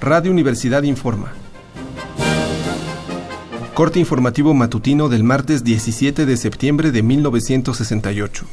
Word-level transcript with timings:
Radio 0.00 0.30
Universidad 0.30 0.84
Informa. 0.84 1.32
Corte 3.74 3.98
informativo 3.98 4.54
matutino 4.54 5.08
del 5.08 5.24
martes 5.24 5.64
17 5.64 6.24
de 6.24 6.36
septiembre 6.36 6.92
de 6.92 7.02
1968. 7.02 8.46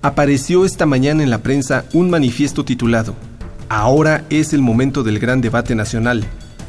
Apareció 0.00 0.64
esta 0.64 0.86
mañana 0.86 1.22
en 1.22 1.30
la 1.30 1.42
prensa 1.42 1.84
un 1.92 2.08
manifiesto 2.08 2.64
titulado 2.64 3.14
Ahora 3.68 4.24
es 4.30 4.54
el 4.54 4.62
momento 4.62 5.02
del 5.02 5.18
gran 5.18 5.42
debate 5.42 5.74
nacional. 5.74 6.24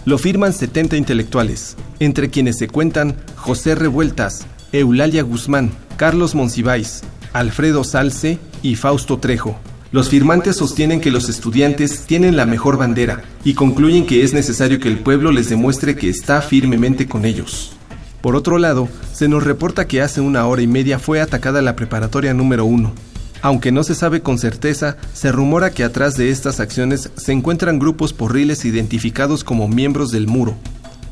Lo 0.09 0.17
firman 0.17 0.53
70 0.53 0.97
intelectuales, 0.97 1.77
entre 1.99 2.31
quienes 2.31 2.57
se 2.57 2.67
cuentan 2.67 3.15
José 3.36 3.75
Revueltas, 3.75 4.47
Eulalia 4.71 5.21
Guzmán, 5.21 5.69
Carlos 5.97 6.33
Monsiváis, 6.33 7.01
Alfredo 7.31 7.83
Salce 7.83 8.39
y 8.64 8.73
Fausto 8.73 9.19
Trejo. 9.19 9.59
Los 9.91 10.09
firmantes 10.09 10.55
sostienen 10.55 11.00
que 11.00 11.11
los 11.11 11.29
estudiantes 11.29 12.07
tienen 12.07 12.37
la 12.37 12.47
mejor 12.47 12.77
bandera 12.77 13.21
y 13.43 13.53
concluyen 13.53 14.07
que 14.07 14.23
es 14.23 14.33
necesario 14.33 14.79
que 14.79 14.87
el 14.87 14.97
pueblo 14.97 15.31
les 15.31 15.47
demuestre 15.47 15.95
que 15.95 16.09
está 16.09 16.41
firmemente 16.41 17.07
con 17.07 17.23
ellos. 17.23 17.73
Por 18.21 18.36
otro 18.36 18.57
lado, 18.57 18.89
se 19.14 19.28
nos 19.28 19.43
reporta 19.43 19.86
que 19.86 20.01
hace 20.01 20.21
una 20.21 20.47
hora 20.47 20.64
y 20.64 20.67
media 20.67 20.97
fue 20.97 21.21
atacada 21.21 21.61
la 21.61 21.75
preparatoria 21.75 22.33
número 22.33 22.65
1, 22.65 22.93
aunque 23.42 23.71
no 23.71 23.84
se 23.84 23.96
sabe 23.96 24.21
con 24.21 24.38
certeza, 24.38 24.98
se 25.14 25.32
rumora 25.32 25.71
que 25.71 25.84
atrás 25.84 26.16
de 26.16 26.29
estas 26.29 26.60
acciones 26.60 27.10
se 27.16 27.32
encuentran 27.32 27.79
grupos 27.79 28.14
porriles 28.14 28.65
identificados 28.65 29.43
como 29.43 29.68
miembros 29.68 30.12
del 30.12 30.28
Muro. 30.28 30.56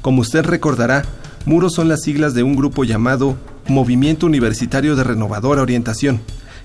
Como 0.01 0.21
usted 0.21 0.43
recordará, 0.43 1.05
Muro 1.45 1.69
son 1.69 1.87
las 1.87 2.01
siglas 2.01 2.33
de 2.33 2.43
un 2.43 2.55
grupo 2.55 2.83
llamado 2.83 3.37
Movimiento 3.67 4.25
Universitario 4.25 4.95
de 4.95 5.03
Renovadora 5.03 5.61
Orientación, 5.61 6.19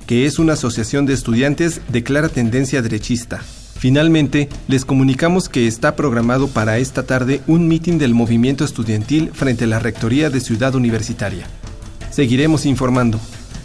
que 0.07 0.27
es 0.27 0.39
una 0.39 0.55
asociación 0.55 1.07
de 1.07 1.15
estudiantes 1.15 1.81
de 1.89 2.03
clara 2.03 2.29
tendencia 2.29 2.83
derechista. 2.83 3.41
Finalmente, 3.79 4.49
les 4.69 4.85
comunicamos 4.85 5.49
que 5.49 5.67
está 5.67 5.97
programado 5.97 6.47
para 6.49 6.79
esta 6.79 7.03
tarde 7.05 7.41
un 7.49 7.67
mitin 7.67 7.99
del 7.99 8.15
movimiento 8.15 8.65
estudiantil 8.65 9.31
frente 9.33 9.65
a 9.65 9.67
la 9.69 9.81
Rectoría 9.81 10.31
de 10.31 10.41
Ciudad 10.41 10.75
Universitaria. 10.75 11.47
Seguiremos 12.11 12.67
informando. 12.67 13.19